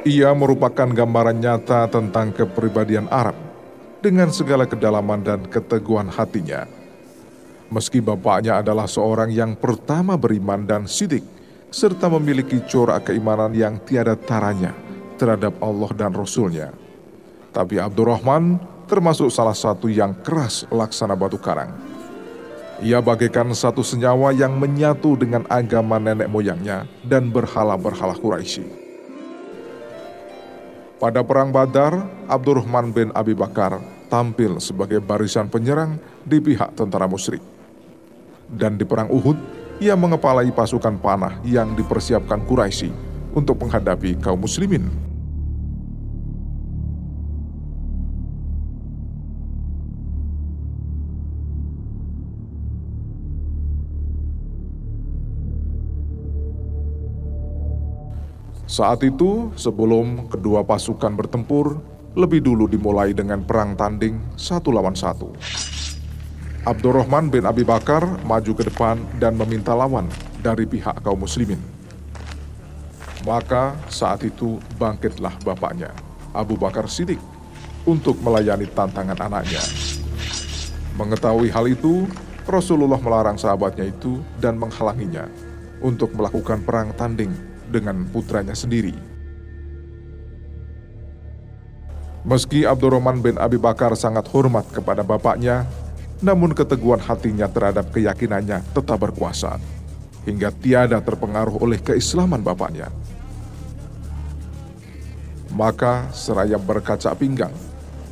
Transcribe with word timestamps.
Ia 0.00 0.32
merupakan 0.32 0.88
gambaran 0.88 1.44
nyata 1.44 1.84
tentang 1.92 2.32
kepribadian 2.32 3.04
Arab 3.12 3.36
dengan 4.00 4.32
segala 4.32 4.64
kedalaman 4.64 5.20
dan 5.20 5.44
keteguhan 5.44 6.08
hatinya. 6.08 6.64
Meski 7.68 8.00
bapaknya 8.00 8.64
adalah 8.64 8.88
seorang 8.88 9.28
yang 9.28 9.52
pertama 9.60 10.16
beriman 10.16 10.64
dan 10.64 10.88
sidik, 10.88 11.20
serta 11.68 12.08
memiliki 12.08 12.64
corak 12.64 13.12
keimanan 13.12 13.52
yang 13.52 13.76
tiada 13.84 14.16
taranya 14.16 14.72
terhadap 15.20 15.60
Allah 15.60 15.92
dan 15.92 16.16
Rasulnya. 16.16 16.72
Tapi 17.52 17.76
Abdurrahman 17.76 18.56
termasuk 18.88 19.28
salah 19.28 19.52
satu 19.52 19.92
yang 19.92 20.16
keras 20.24 20.64
laksana 20.72 21.12
batu 21.12 21.36
karang. 21.36 21.76
Ia 22.80 23.04
bagaikan 23.04 23.52
satu 23.52 23.84
senyawa 23.84 24.32
yang 24.32 24.56
menyatu 24.56 25.12
dengan 25.12 25.44
agama 25.52 26.00
nenek 26.00 26.32
moyangnya 26.32 26.88
dan 27.04 27.28
berhala-berhala 27.28 28.16
Quraisy. 28.16 28.89
Pada 31.00 31.24
Perang 31.24 31.48
Badar, 31.48 31.96
Abdurrahman 32.28 32.92
bin 32.92 33.08
Abi 33.16 33.32
Bakar 33.32 33.80
tampil 34.12 34.60
sebagai 34.60 35.00
barisan 35.00 35.48
penyerang 35.48 35.96
di 36.28 36.44
pihak 36.44 36.76
tentara 36.76 37.08
musyrik. 37.08 37.40
Dan 38.52 38.76
di 38.76 38.84
Perang 38.84 39.08
Uhud, 39.08 39.40
ia 39.80 39.96
mengepalai 39.96 40.52
pasukan 40.52 41.00
panah 41.00 41.40
yang 41.40 41.72
dipersiapkan 41.72 42.44
Quraisy 42.44 42.92
untuk 43.32 43.64
menghadapi 43.64 44.20
kaum 44.20 44.44
muslimin. 44.44 45.09
Saat 58.70 59.02
itu, 59.02 59.50
sebelum 59.58 60.30
kedua 60.30 60.62
pasukan 60.62 61.18
bertempur, 61.18 61.82
lebih 62.14 62.38
dulu 62.38 62.70
dimulai 62.70 63.10
dengan 63.10 63.42
perang 63.42 63.74
tanding 63.74 64.22
satu 64.38 64.70
lawan 64.70 64.94
satu. 64.94 65.34
Abdurrahman 66.62 67.34
bin 67.34 67.50
Abi 67.50 67.66
Bakar 67.66 68.06
maju 68.22 68.52
ke 68.54 68.62
depan 68.70 69.02
dan 69.18 69.34
meminta 69.34 69.74
lawan 69.74 70.06
dari 70.38 70.70
pihak 70.70 71.02
kaum 71.02 71.18
muslimin. 71.18 71.58
Maka 73.26 73.74
saat 73.90 74.22
itu 74.22 74.62
bangkitlah 74.78 75.34
bapaknya, 75.42 75.90
Abu 76.30 76.54
Bakar 76.54 76.86
Siddiq, 76.86 77.18
untuk 77.82 78.22
melayani 78.22 78.70
tantangan 78.70 79.18
anaknya. 79.18 79.66
Mengetahui 80.94 81.50
hal 81.50 81.66
itu, 81.66 82.06
Rasulullah 82.46 83.02
melarang 83.02 83.34
sahabatnya 83.34 83.90
itu 83.90 84.22
dan 84.38 84.54
menghalanginya 84.62 85.26
untuk 85.82 86.14
melakukan 86.14 86.62
perang 86.62 86.94
tanding 86.94 87.49
dengan 87.70 88.04
putranya 88.10 88.52
sendiri. 88.52 88.92
Meski 92.20 92.68
Abdurrahman 92.68 93.24
bin 93.24 93.40
Abi 93.40 93.56
Bakar 93.56 93.96
sangat 93.96 94.28
hormat 94.28 94.68
kepada 94.68 95.00
bapaknya, 95.00 95.64
namun 96.20 96.52
keteguhan 96.52 97.00
hatinya 97.00 97.48
terhadap 97.48 97.88
keyakinannya 97.96 98.60
tetap 98.76 99.00
berkuasa, 99.00 99.56
hingga 100.28 100.52
tiada 100.52 101.00
terpengaruh 101.00 101.56
oleh 101.64 101.80
keislaman 101.80 102.44
bapaknya. 102.44 102.92
Maka 105.56 106.12
seraya 106.12 106.60
berkaca 106.60 107.16
pinggang, 107.16 107.56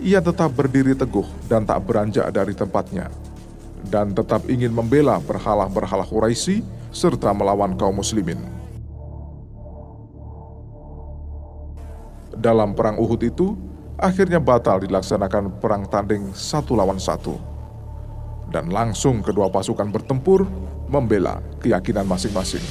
ia 0.01 0.25
tetap 0.25 0.57
berdiri 0.57 0.97
teguh 0.97 1.29
dan 1.45 1.69
tak 1.69 1.85
beranjak 1.85 2.33
dari 2.33 2.57
tempatnya, 2.57 3.13
dan 3.93 4.17
tetap 4.17 4.49
ingin 4.49 4.73
membela 4.73 5.21
berhala-berhala 5.21 6.09
Quraisy 6.09 6.65
serta 6.89 7.37
melawan 7.37 7.77
kaum 7.77 8.01
muslimin. 8.01 8.58
Dalam 12.39 12.73
perang 12.73 12.97
Uhud 13.03 13.21
itu 13.27 13.59
akhirnya 13.99 14.39
batal 14.39 14.79
dilaksanakan 14.87 15.59
perang 15.59 15.85
tanding 15.91 16.31
satu 16.31 16.79
lawan 16.79 17.03
satu. 17.03 17.35
Dan 18.49 18.73
langsung 18.73 19.21
kedua 19.21 19.53
pasukan 19.53 19.93
bertempur 19.93 20.49
membela 20.89 21.45
keyakinan 21.61 22.09
masing-masing. 22.09 22.65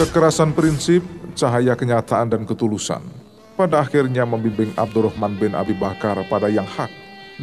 Kekerasan 0.00 0.56
prinsip, 0.56 1.04
cahaya 1.36 1.76
kenyataan 1.76 2.32
dan 2.32 2.48
ketulusan 2.48 3.04
pada 3.52 3.84
akhirnya 3.84 4.24
membimbing 4.24 4.72
Abdurrahman 4.72 5.36
bin 5.36 5.52
Abi 5.52 5.76
Bakar 5.76 6.16
pada 6.24 6.48
yang 6.48 6.64
hak 6.64 6.88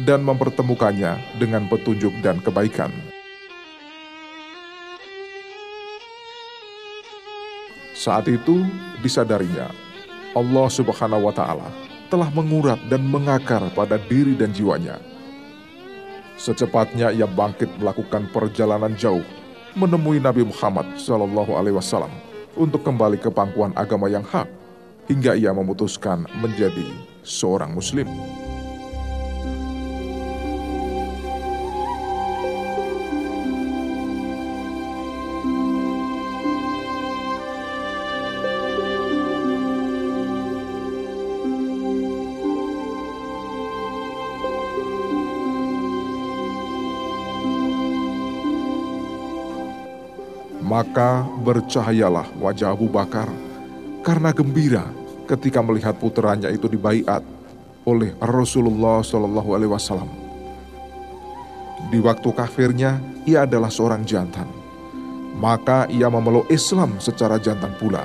dan 0.02 0.26
mempertemukannya 0.26 1.38
dengan 1.38 1.70
petunjuk 1.70 2.10
dan 2.18 2.42
kebaikan. 2.42 2.90
Saat 7.94 8.26
itu 8.26 8.66
disadarinya 9.06 9.70
Allah 10.34 10.66
Subhanahu 10.66 11.30
wa 11.30 11.34
taala 11.38 11.70
telah 12.10 12.26
mengurat 12.34 12.82
dan 12.90 13.06
mengakar 13.06 13.70
pada 13.70 14.02
diri 14.02 14.34
dan 14.34 14.50
jiwanya. 14.50 14.98
Secepatnya 16.34 17.14
ia 17.14 17.30
bangkit 17.30 17.70
melakukan 17.78 18.26
perjalanan 18.34 18.98
jauh 18.98 19.22
menemui 19.78 20.18
Nabi 20.18 20.42
Muhammad 20.42 20.98
wasallam 21.70 22.10
untuk 22.58 22.82
kembali 22.82 23.22
ke 23.22 23.30
pangkuan 23.30 23.70
agama 23.78 24.10
yang 24.10 24.26
hak, 24.26 24.50
hingga 25.06 25.38
ia 25.38 25.54
memutuskan 25.54 26.26
menjadi 26.42 26.90
seorang 27.22 27.72
Muslim. 27.72 28.10
Maka 50.68 51.24
bercahayalah 51.40 52.28
wajah 52.36 52.76
Abu 52.76 52.92
Bakar 52.92 53.24
karena 54.04 54.36
gembira 54.36 54.84
ketika 55.24 55.64
melihat 55.64 55.96
puteranya 55.96 56.52
itu 56.52 56.68
dibaiat 56.68 57.24
oleh 57.88 58.12
Rasulullah 58.20 59.00
Shallallahu 59.00 59.56
Alaihi 59.56 59.72
Wasallam. 59.72 60.10
Di 61.88 62.04
waktu 62.04 62.28
kafirnya, 62.36 63.00
ia 63.24 63.48
adalah 63.48 63.72
seorang 63.72 64.04
jantan. 64.04 64.44
Maka 65.40 65.88
ia 65.88 66.12
memeluk 66.12 66.44
Islam 66.52 67.00
secara 67.00 67.40
jantan 67.40 67.72
pula. 67.80 68.04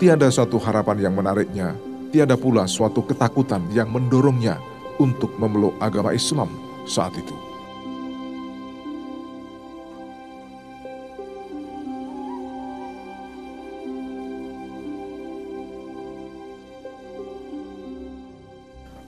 Tiada 0.00 0.32
suatu 0.32 0.56
harapan 0.56 0.96
yang 1.04 1.12
menariknya, 1.12 1.76
tiada 2.08 2.40
pula 2.40 2.64
suatu 2.64 3.04
ketakutan 3.04 3.60
yang 3.76 3.92
mendorongnya 3.92 4.56
untuk 4.96 5.36
memeluk 5.36 5.76
agama 5.76 6.16
Islam 6.16 6.48
saat 6.88 7.12
itu. 7.20 7.49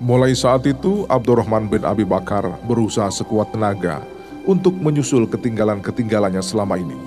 Mulai 0.03 0.35
saat 0.35 0.67
itu, 0.67 1.07
Abdurrahman 1.07 1.71
bin 1.71 1.87
Abi 1.87 2.03
Bakar 2.03 2.43
berusaha 2.67 3.07
sekuat 3.07 3.55
tenaga 3.55 4.03
untuk 4.43 4.75
menyusul 4.75 5.31
ketinggalan-ketinggalannya 5.31 6.43
selama 6.43 6.75
ini, 6.75 6.99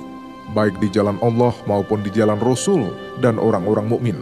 baik 0.55 0.79
di 0.79 0.87
jalan 0.87 1.19
Allah 1.19 1.51
maupun 1.67 1.99
di 1.99 2.07
jalan 2.15 2.39
Rasul 2.39 2.87
dan 3.19 3.35
orang-orang 3.35 3.91
mukmin. 3.91 4.15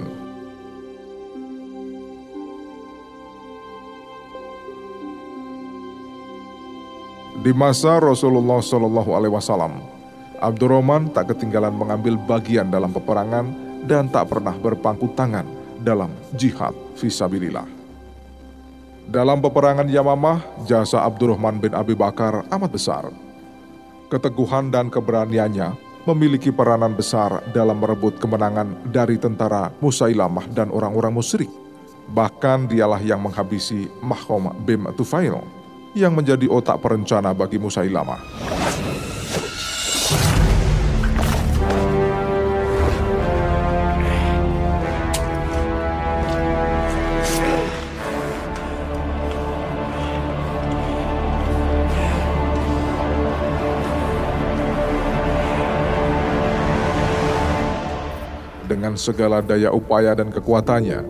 Di 7.45 7.53
masa 7.53 8.01
Rasulullah 8.01 8.57
Shallallahu 8.57 9.13
Alaihi 9.13 9.37
Wasallam, 9.37 9.85
Abdurrahman 10.41 11.13
tak 11.13 11.29
ketinggalan 11.29 11.77
mengambil 11.77 12.17
bagian 12.17 12.73
dalam 12.73 12.89
peperangan 12.89 13.53
dan 13.85 14.09
tak 14.09 14.33
pernah 14.33 14.57
berpangku 14.57 15.13
tangan 15.13 15.45
dalam 15.77 16.09
jihad 16.33 16.73
visabilillah. 16.97 17.82
Dalam 19.03 19.43
peperangan 19.43 19.83
Yamamah, 19.83 20.63
jasa 20.63 21.03
Abdurrahman 21.03 21.59
bin 21.59 21.75
Abi 21.75 21.91
Bakar 21.91 22.47
amat 22.47 22.71
besar. 22.71 23.03
Keteguhan 24.07 24.71
dan 24.71 24.87
keberaniannya 24.87 25.75
memiliki 26.07 26.55
peranan 26.55 26.95
besar 26.95 27.43
dalam 27.51 27.83
merebut 27.83 28.15
kemenangan 28.15 28.79
dari 28.95 29.19
tentara 29.19 29.75
Musailamah 29.83 30.47
dan 30.55 30.71
orang-orang 30.71 31.19
musyrik. 31.19 31.51
Bahkan 32.15 32.71
dialah 32.71 33.03
yang 33.03 33.19
menghabisi 33.19 33.91
Mahom 33.99 34.55
bin 34.63 34.87
Tufail 34.95 35.39
yang 35.91 36.15
menjadi 36.15 36.47
otak 36.47 36.79
perencana 36.79 37.35
bagi 37.35 37.59
Musailamah. 37.59 38.19
Dengan 58.93 59.09
segala 59.09 59.41
daya 59.41 59.73
upaya 59.73 60.13
dan 60.13 60.29
kekuatannya, 60.29 61.01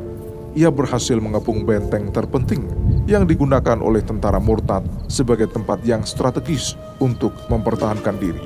ia 0.56 0.72
berhasil 0.72 1.20
mengepung 1.20 1.68
benteng 1.68 2.16
terpenting 2.16 2.64
yang 3.12 3.28
digunakan 3.28 3.76
oleh 3.76 4.00
tentara 4.00 4.40
murtad 4.40 4.88
sebagai 5.12 5.52
tempat 5.52 5.84
yang 5.84 6.00
strategis 6.08 6.80
untuk 7.04 7.36
mempertahankan 7.52 8.16
diri. 8.16 8.40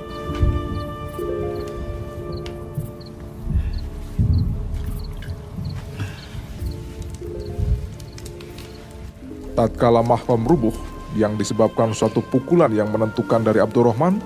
Tatkala 9.53 10.01
mahfam 10.01 10.49
rubuh 10.49 10.73
yang 11.13 11.37
disebabkan 11.37 11.93
suatu 11.93 12.25
pukulan 12.25 12.73
yang 12.73 12.89
menentukan 12.89 13.45
dari 13.45 13.61
Abdurrahman, 13.61 14.17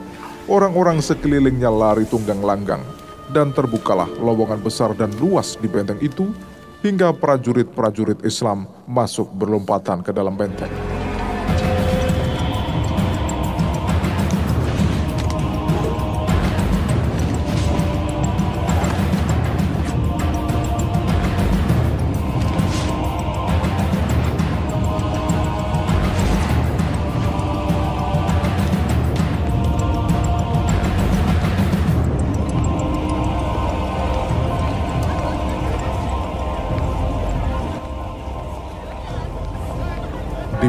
orang-orang 0.48 1.04
sekelilingnya 1.04 1.68
lari 1.68 2.08
tunggang 2.08 2.40
langgang 2.40 3.01
dan 3.30 3.54
terbukalah 3.54 4.10
lowongan 4.18 4.58
besar 4.58 4.98
dan 4.98 5.14
luas 5.22 5.54
di 5.62 5.70
benteng 5.70 6.02
itu 6.02 6.34
hingga 6.82 7.14
prajurit-prajurit 7.14 8.26
Islam 8.26 8.66
masuk 8.90 9.30
berlompatan 9.38 10.02
ke 10.02 10.10
dalam 10.10 10.34
benteng. 10.34 11.01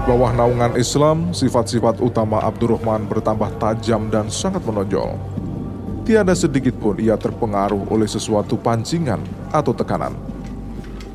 Bawah 0.02 0.34
naungan 0.34 0.74
Islam, 0.74 1.30
sifat-sifat 1.30 2.02
utama 2.02 2.42
Abdurrahman 2.42 3.06
bertambah 3.06 3.54
tajam 3.62 4.10
dan 4.10 4.26
sangat 4.26 4.66
menonjol. 4.66 5.14
Tiada 6.02 6.34
sedikit 6.34 6.74
pun 6.82 6.98
ia 6.98 7.14
terpengaruh 7.14 7.86
oleh 7.86 8.10
sesuatu 8.10 8.58
pancingan 8.58 9.22
atau 9.54 9.70
tekanan. 9.70 10.18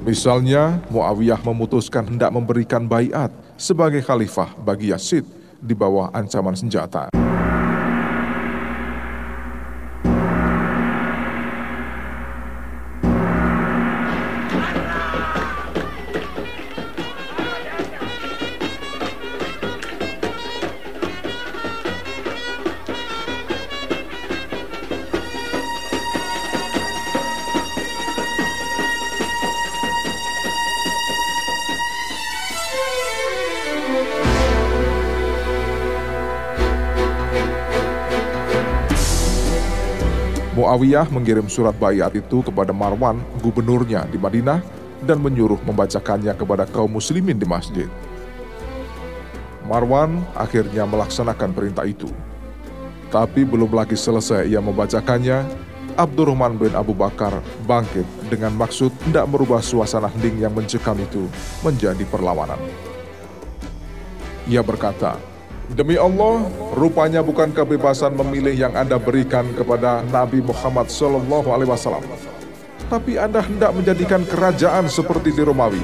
Misalnya, 0.08 0.80
Muawiyah 0.88 1.44
memutuskan 1.44 2.08
hendak 2.08 2.32
memberikan 2.32 2.88
bayat 2.88 3.28
sebagai 3.60 4.00
khalifah 4.00 4.56
bagi 4.64 4.96
Yazid 4.96 5.28
di 5.60 5.76
bawah 5.76 6.08
ancaman 6.16 6.56
senjata. 6.56 7.12
Muawiyah 40.68 41.08
mengirim 41.16 41.48
surat 41.48 41.72
bayat 41.80 42.12
itu 42.12 42.44
kepada 42.44 42.76
Marwan, 42.76 43.24
gubernurnya 43.40 44.04
di 44.12 44.20
Madinah, 44.20 44.60
dan 45.00 45.16
menyuruh 45.24 45.64
membacakannya 45.64 46.36
kepada 46.36 46.68
kaum 46.68 46.92
muslimin 46.92 47.40
di 47.40 47.48
masjid. 47.48 47.88
Marwan 49.64 50.20
akhirnya 50.36 50.84
melaksanakan 50.84 51.56
perintah 51.56 51.88
itu. 51.88 52.12
Tapi 53.08 53.48
belum 53.48 53.72
lagi 53.72 53.96
selesai 53.96 54.44
ia 54.52 54.60
membacakannya, 54.60 55.48
Abdurrahman 55.96 56.60
bin 56.60 56.76
Abu 56.76 56.92
Bakar 56.92 57.40
bangkit 57.64 58.04
dengan 58.28 58.52
maksud 58.60 58.92
tidak 59.08 59.24
merubah 59.32 59.64
suasana 59.64 60.12
hening 60.20 60.44
yang 60.44 60.52
mencekam 60.52 61.00
itu 61.00 61.32
menjadi 61.64 62.04
perlawanan. 62.12 62.60
Ia 64.52 64.60
berkata, 64.60 65.16
Demi 65.68 66.00
Allah, 66.00 66.48
rupanya 66.80 67.20
bukan 67.20 67.52
kebebasan 67.52 68.16
memilih 68.16 68.56
yang 68.56 68.72
Anda 68.72 68.96
berikan 68.96 69.44
kepada 69.52 70.00
Nabi 70.08 70.40
Muhammad 70.40 70.88
Wasallam, 71.68 72.08
tapi 72.88 73.20
Anda 73.20 73.44
hendak 73.44 73.76
menjadikan 73.76 74.24
kerajaan 74.24 74.88
seperti 74.88 75.36
di 75.36 75.44
Romawi. 75.44 75.84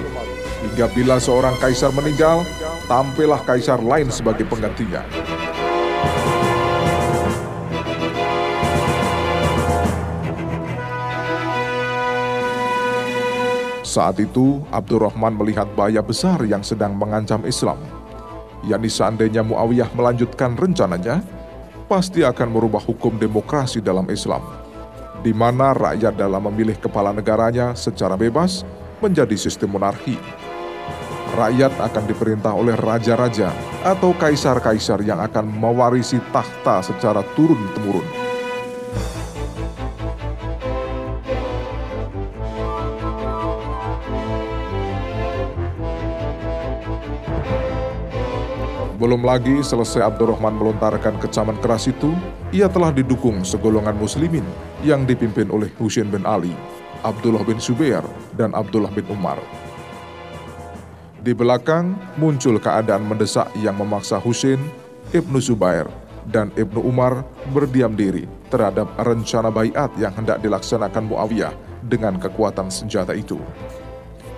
Hingga 0.63 0.87
bila 0.95 1.19
seorang 1.19 1.59
kaisar 1.59 1.91
meninggal, 1.91 2.47
tampillah 2.87 3.43
kaisar 3.43 3.83
lain 3.83 4.07
sebagai 4.07 4.47
penggantinya. 4.47 5.03
Saat 13.83 14.23
itu, 14.23 14.63
Abdurrahman 14.71 15.35
melihat 15.35 15.67
bahaya 15.75 15.99
besar 15.99 16.39
yang 16.47 16.63
sedang 16.63 16.95
mengancam 16.95 17.43
Islam 17.43 17.92
yakni 18.63 18.87
seandainya 18.87 19.43
Muawiyah 19.43 19.91
melanjutkan 19.91 20.55
rencananya, 20.55 21.19
pasti 21.87 22.23
akan 22.23 22.49
merubah 22.49 22.81
hukum 22.81 23.19
demokrasi 23.19 23.83
dalam 23.83 24.07
Islam, 24.07 24.41
di 25.21 25.35
mana 25.35 25.75
rakyat 25.75 26.15
dalam 26.15 26.47
memilih 26.47 26.79
kepala 26.79 27.11
negaranya 27.11 27.75
secara 27.75 28.15
bebas 28.15 28.63
menjadi 29.03 29.35
sistem 29.35 29.75
monarki. 29.75 30.15
Rakyat 31.33 31.81
akan 31.81 32.03
diperintah 32.05 32.53
oleh 32.53 32.77
raja-raja 32.77 33.49
atau 33.81 34.13
kaisar-kaisar 34.13 35.01
yang 35.01 35.17
akan 35.17 35.49
mewarisi 35.49 36.21
tahta 36.29 36.85
secara 36.85 37.25
turun-temurun. 37.33 38.22
Belum 49.03 49.19
lagi 49.19 49.59
selesai 49.59 49.99
Abdurrahman 49.99 50.55
melontarkan 50.55 51.19
kecaman 51.19 51.59
keras 51.59 51.91
itu, 51.91 52.15
ia 52.55 52.71
telah 52.71 52.87
didukung 52.87 53.43
segolongan 53.43 53.99
muslimin 53.99 54.47
yang 54.79 55.03
dipimpin 55.03 55.51
oleh 55.51 55.67
Husain 55.75 56.07
bin 56.07 56.23
Ali, 56.23 56.55
Abdullah 57.03 57.43
bin 57.43 57.59
Zubair, 57.59 57.99
dan 58.39 58.55
Abdullah 58.55 58.87
bin 58.95 59.03
Umar. 59.11 59.43
Di 61.19 61.35
belakang 61.35 61.99
muncul 62.15 62.55
keadaan 62.63 63.03
mendesak 63.03 63.51
yang 63.59 63.75
memaksa 63.75 64.23
Husain, 64.23 64.63
Ibnu 65.11 65.43
Zubair, 65.43 65.83
dan 66.31 66.55
Ibnu 66.55 66.79
Umar 66.79 67.27
berdiam 67.51 67.91
diri 67.99 68.23
terhadap 68.47 68.87
rencana 69.03 69.51
bayat 69.51 69.91
yang 69.99 70.15
hendak 70.15 70.39
dilaksanakan 70.39 71.11
Muawiyah 71.11 71.51
dengan 71.83 72.15
kekuatan 72.15 72.71
senjata 72.71 73.11
itu. 73.11 73.35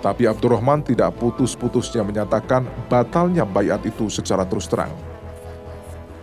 Tapi 0.06 0.22
Abdurrahman 0.22 0.86
tidak 0.86 1.18
putus-putusnya 1.18 2.06
menyatakan 2.06 2.62
batalnya 2.86 3.42
bayat 3.42 3.82
itu 3.82 4.06
secara 4.06 4.46
terus 4.46 4.70
terang. 4.70 4.94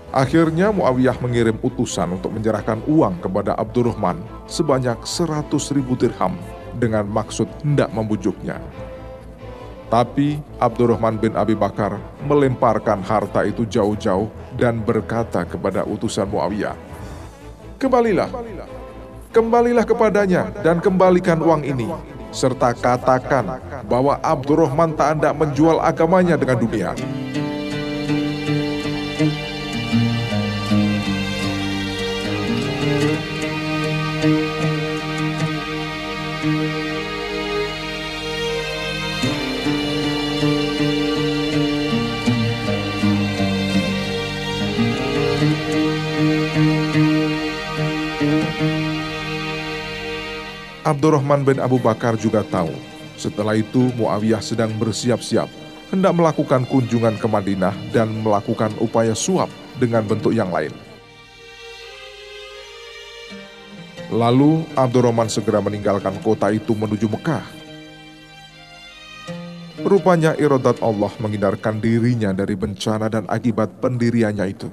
Akhirnya 0.07 0.71
Muawiyah 0.71 1.19
mengirim 1.19 1.59
utusan 1.59 2.15
untuk 2.15 2.31
menyerahkan 2.31 2.79
uang 2.87 3.19
kepada 3.19 3.59
Abdurrahman 3.59 4.23
sebanyak 4.47 5.03
100 5.03 5.51
ribu 5.75 5.99
dirham 5.99 6.39
dengan 6.79 7.03
maksud 7.11 7.43
hendak 7.59 7.91
membujuknya. 7.91 8.55
Tapi 9.91 10.39
Abdurrahman 10.63 11.19
bin 11.19 11.35
Abi 11.35 11.51
Bakar 11.51 11.99
melemparkan 12.23 13.03
harta 13.03 13.43
itu 13.43 13.67
jauh-jauh 13.67 14.31
dan 14.55 14.79
berkata 14.79 15.43
kepada 15.43 15.83
utusan 15.83 16.31
Muawiyah, 16.31 16.79
Kembalilah, 17.83 18.31
kembalilah 19.35 19.83
kepadanya 19.83 20.55
dan 20.63 20.79
kembalikan 20.79 21.43
uang 21.43 21.67
ini 21.67 22.12
serta 22.33 22.73
katakan 22.73 23.61
bahwa 23.85 24.17
Abdurrahman 24.19 24.97
tak 24.97 25.15
hendak 25.17 25.33
menjual 25.37 25.77
agamanya 25.79 26.35
dengan 26.35 26.57
dunia. 26.59 26.91
thank 48.23 48.87
you 48.87 48.92
Abdurrahman 50.83 51.47
bin 51.47 51.63
Abu 51.63 51.79
Bakar 51.79 52.19
juga 52.19 52.43
tahu 52.43 52.75
setelah 53.15 53.55
itu 53.55 53.87
Muawiyah 53.95 54.43
sedang 54.43 54.67
bersiap-siap 54.75 55.47
hendak 55.95 56.11
melakukan 56.11 56.67
kunjungan 56.67 57.15
ke 57.15 57.23
Madinah 57.23 57.71
dan 57.95 58.11
melakukan 58.19 58.75
upaya 58.83 59.15
suap 59.15 59.47
dengan 59.79 60.03
bentuk 60.03 60.35
yang 60.35 60.51
lain. 60.51 60.75
Lalu 64.11 64.67
Abdurrahman 64.75 65.31
segera 65.31 65.63
meninggalkan 65.63 66.19
kota 66.19 66.51
itu 66.51 66.75
menuju 66.75 67.07
Mekah. 67.07 67.47
Rupanya 69.87 70.35
irodat 70.35 70.83
Allah 70.83 71.15
menghindarkan 71.15 71.79
dirinya 71.79 72.35
dari 72.35 72.59
bencana 72.59 73.07
dan 73.07 73.23
akibat 73.31 73.79
pendiriannya 73.79 74.51
itu. 74.51 74.67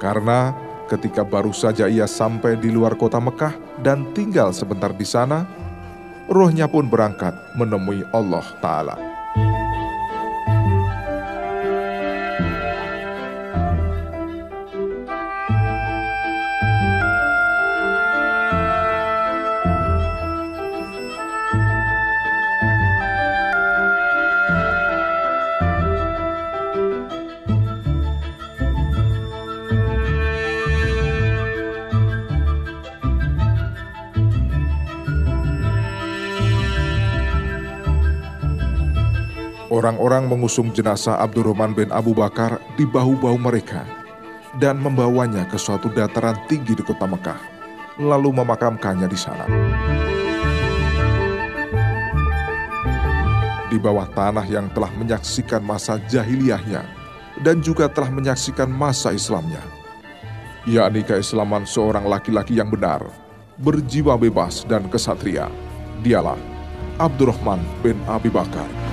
Karena 0.00 0.63
ketika 0.88 1.24
baru 1.24 1.50
saja 1.50 1.88
ia 1.88 2.04
sampai 2.04 2.56
di 2.60 2.68
luar 2.68 2.94
kota 2.94 3.18
Mekah 3.20 3.56
dan 3.80 4.08
tinggal 4.12 4.52
sebentar 4.52 4.92
di 4.92 5.06
sana, 5.06 5.48
rohnya 6.28 6.68
pun 6.68 6.88
berangkat 6.88 7.32
menemui 7.56 8.04
Allah 8.12 8.44
Ta'ala. 8.60 8.96
Orang-orang 39.84 40.32
mengusung 40.32 40.72
jenazah 40.72 41.20
Abdurrahman 41.20 41.76
bin 41.76 41.92
Abu 41.92 42.16
Bakar 42.16 42.56
di 42.72 42.88
bahu-bahu 42.88 43.36
mereka 43.36 43.84
dan 44.56 44.80
membawanya 44.80 45.44
ke 45.44 45.60
suatu 45.60 45.92
dataran 45.92 46.40
tinggi 46.48 46.72
di 46.72 46.80
kota 46.80 47.04
Mekah, 47.04 47.36
lalu 48.00 48.32
memakamkannya 48.32 49.04
di 49.04 49.18
sana. 49.20 49.44
Di 53.68 53.76
bawah 53.76 54.08
tanah 54.08 54.48
yang 54.48 54.72
telah 54.72 54.88
menyaksikan 54.96 55.60
masa 55.60 56.00
jahiliyahnya 56.08 56.80
dan 57.44 57.60
juga 57.60 57.84
telah 57.84 58.08
menyaksikan 58.08 58.72
masa 58.72 59.12
Islamnya, 59.12 59.60
yakni 60.64 61.04
keislaman 61.04 61.68
seorang 61.68 62.08
laki-laki 62.08 62.56
yang 62.56 62.72
benar, 62.72 63.04
berjiwa 63.60 64.16
bebas 64.16 64.64
dan 64.64 64.88
kesatria. 64.88 65.52
Dialah 66.00 66.40
Abdurrahman 66.96 67.60
bin 67.84 68.00
Abi 68.08 68.32
Bakar. 68.32 68.83